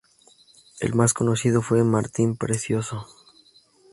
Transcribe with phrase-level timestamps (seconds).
[0.79, 3.05] El más conocido fue Martín Precioso.